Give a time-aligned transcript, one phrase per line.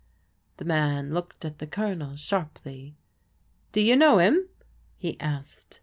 [0.57, 2.95] The man looked at the Colonel sharply.
[3.71, 4.49] "Do you know him?"
[4.97, 5.79] he asked.